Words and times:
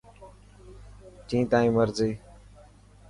جين 1.27 1.43
تائن 1.51 1.71
مرضي. 1.75 2.11